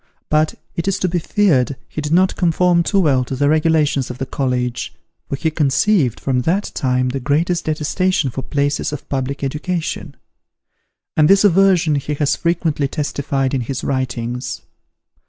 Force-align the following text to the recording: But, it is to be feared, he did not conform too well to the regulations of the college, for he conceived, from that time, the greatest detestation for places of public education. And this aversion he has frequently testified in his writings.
But, 0.31 0.55
it 0.75 0.87
is 0.87 0.97
to 0.97 1.07
be 1.07 1.19
feared, 1.19 1.75
he 1.87 2.01
did 2.01 2.11
not 2.11 2.35
conform 2.35 2.81
too 2.81 2.99
well 2.99 3.23
to 3.23 3.35
the 3.35 3.47
regulations 3.49 4.09
of 4.09 4.17
the 4.17 4.25
college, 4.25 4.95
for 5.29 5.35
he 5.35 5.51
conceived, 5.51 6.19
from 6.19 6.41
that 6.41 6.71
time, 6.73 7.09
the 7.09 7.19
greatest 7.19 7.65
detestation 7.65 8.31
for 8.31 8.41
places 8.41 8.91
of 8.91 9.07
public 9.09 9.43
education. 9.43 10.15
And 11.15 11.29
this 11.29 11.43
aversion 11.43 11.93
he 11.93 12.15
has 12.15 12.35
frequently 12.35 12.87
testified 12.87 13.53
in 13.53 13.61
his 13.61 13.83
writings. 13.83 14.63